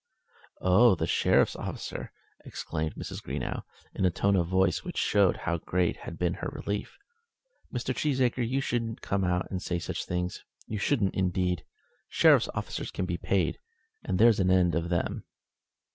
"Oh, 0.61 0.95
the 0.95 1.05
sheriff's 1.05 1.55
officers!" 1.55 2.07
exclaimed 2.43 2.95
Mrs. 2.95 3.21
Greenow, 3.21 3.61
in 3.93 4.03
a 4.03 4.09
tone 4.09 4.35
of 4.35 4.47
voice 4.47 4.83
which 4.83 4.97
showed 4.97 5.37
how 5.37 5.59
great 5.59 5.95
had 5.97 6.17
been 6.17 6.33
her 6.41 6.47
relief. 6.49 6.97
"Mr. 7.71 7.95
Cheesacre, 7.95 8.41
you 8.41 8.61
shouldn't 8.61 9.01
come 9.03 9.23
and 9.23 9.61
say 9.61 9.77
such 9.77 10.05
things; 10.05 10.43
you 10.65 10.79
shouldn't, 10.79 11.13
indeed. 11.13 11.65
Sheriff's 12.09 12.49
officers 12.55 12.89
can 12.89 13.05
be 13.05 13.17
paid, 13.17 13.59
and 14.03 14.17
there's 14.17 14.39
an 14.39 14.49
end 14.49 14.73
of 14.73 14.89
them." 14.89 15.23